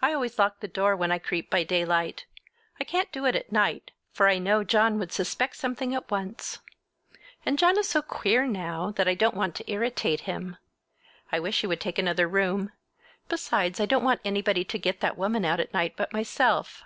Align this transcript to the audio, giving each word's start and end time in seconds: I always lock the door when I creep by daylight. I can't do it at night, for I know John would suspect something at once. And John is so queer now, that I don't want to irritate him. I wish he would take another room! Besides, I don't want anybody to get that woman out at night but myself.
I 0.00 0.12
always 0.14 0.38
lock 0.38 0.60
the 0.60 0.68
door 0.68 0.94
when 0.94 1.10
I 1.10 1.18
creep 1.18 1.50
by 1.50 1.64
daylight. 1.64 2.24
I 2.78 2.84
can't 2.84 3.10
do 3.10 3.26
it 3.26 3.34
at 3.34 3.50
night, 3.50 3.90
for 4.12 4.28
I 4.28 4.38
know 4.38 4.62
John 4.62 4.96
would 5.00 5.10
suspect 5.10 5.56
something 5.56 5.92
at 5.92 6.08
once. 6.08 6.60
And 7.44 7.58
John 7.58 7.76
is 7.76 7.88
so 7.88 8.00
queer 8.00 8.46
now, 8.46 8.92
that 8.92 9.08
I 9.08 9.14
don't 9.14 9.34
want 9.34 9.56
to 9.56 9.68
irritate 9.68 10.20
him. 10.20 10.56
I 11.32 11.40
wish 11.40 11.62
he 11.62 11.66
would 11.66 11.80
take 11.80 11.98
another 11.98 12.28
room! 12.28 12.70
Besides, 13.28 13.80
I 13.80 13.86
don't 13.86 14.04
want 14.04 14.20
anybody 14.24 14.62
to 14.64 14.78
get 14.78 15.00
that 15.00 15.18
woman 15.18 15.44
out 15.44 15.58
at 15.58 15.74
night 15.74 15.94
but 15.96 16.12
myself. 16.12 16.84